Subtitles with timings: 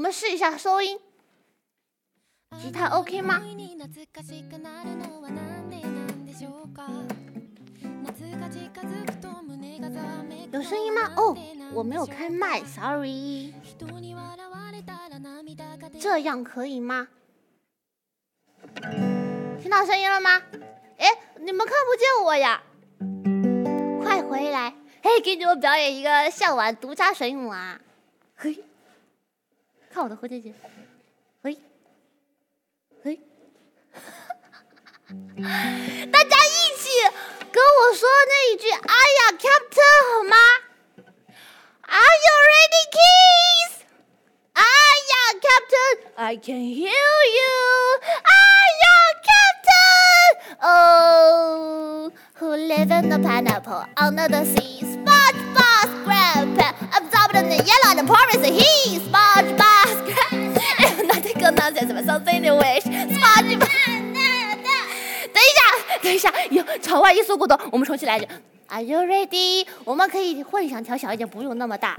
[0.00, 0.98] 们试一下收音，
[2.58, 3.42] 吉他 OK 吗？
[10.52, 11.12] 有声音吗？
[11.16, 11.36] 哦，
[11.74, 13.52] 我没有开麦，sorry。
[16.00, 17.08] 这样可以吗？
[19.60, 20.40] 听到声音了吗？
[20.96, 21.06] 哎，
[21.40, 22.62] 你们看不见我呀！
[24.02, 24.74] 快回来！
[25.02, 27.80] 嘿，给你们表演一个笑碗独家水母啊！
[28.34, 28.64] 嘿，
[29.91, 30.53] 看我的蝴蝶结，
[31.41, 31.57] 嘿，
[33.03, 33.19] 嘿，
[36.11, 36.89] 大家一起
[37.51, 39.79] 跟我说那一句“哎呀，Captain”
[40.09, 40.35] 好吗？
[41.87, 43.73] Are you ready, kids?
[44.53, 44.61] 哎
[45.11, 45.13] 呀，
[45.45, 47.51] Captain, I can hear you.
[48.23, 48.31] 哎
[48.81, 48.85] 呀，
[49.23, 50.31] Captain.
[50.61, 54.81] Oh, who live in the pineapple under the sea?
[54.81, 59.01] SpongeBob SquarePants, absorbed in the yellow and porous heat.
[59.01, 59.28] SpongeBob SquarePants, nothing good
[62.20, 62.84] Nonsense but something to wish.
[62.84, 63.68] SpongeBob.
[65.32, 65.60] 等一下，
[66.02, 68.26] 等一下，有场外因素过多，我们重新来一句。
[68.68, 69.66] Are you ready？
[69.84, 71.94] 我们可以混响调小一点，不用那么大。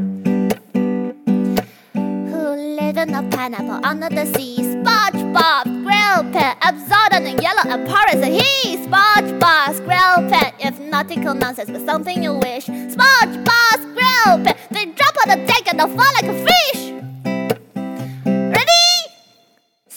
[1.93, 4.81] Who lives in a pineapple under the sea?
[4.83, 8.79] SpongeBob SquarePants, absorbed in the yellow and porous heat.
[8.87, 12.67] SpongeBob SquarePants, if nautical nonsense but something you wish.
[12.67, 16.90] SpongeBob SquarePants, they drop on the deck and they fall like a fish.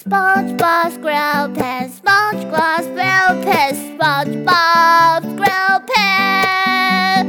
[0.03, 7.27] SpongeBob SquarePants, SpongeBob SquarePants, SpongeBob SquarePants，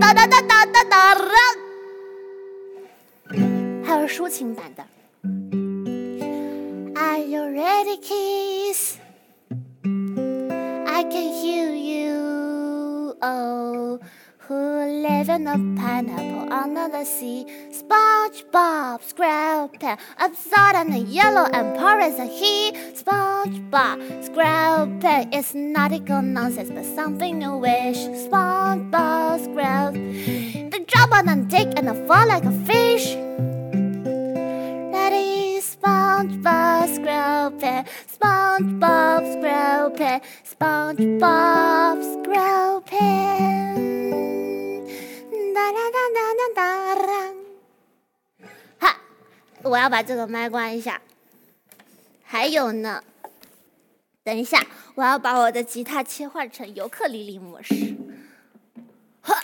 [0.00, 1.20] 哒哒哒哒哒哒哒。
[3.84, 4.84] 还有抒情版的。
[6.94, 8.98] Are you ready, kiss?
[10.86, 13.16] I can hear you.
[13.22, 13.98] Oh,
[15.09, 17.45] in a pineapple under the sea?
[17.71, 22.71] SpongeBob SquarePants, absurd and yellow and porous and he.
[22.93, 27.97] SpongeBob SquarePants, it's nautical nonsense, but something you wish.
[28.27, 33.17] SpongeBob SquarePants, the drop on a dick and I fall like a fish.
[36.19, 43.78] SpongeBob SquarePants, SpongeBob SquarePants, SpongeBob SquarePants。
[49.69, 51.01] 我要把这个麦关一下。
[52.23, 53.03] 还有呢，
[54.23, 54.65] 等一下，
[54.95, 57.95] 我要把我的吉他切换成尤克里里模式。
[59.21, 59.35] 呵，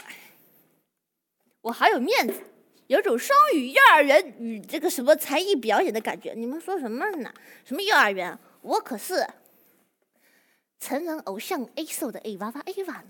[1.62, 2.41] 我好有面子。
[2.88, 6.34] 有种双语幼儿园与这个什么才艺表演的感觉。
[6.36, 7.34] 你们说什么呢？
[7.63, 8.38] 什么幼儿园？
[8.62, 9.25] 我可是
[10.80, 13.07] 成人偶像 A 瘦的 A 娃娃 A 娃呢。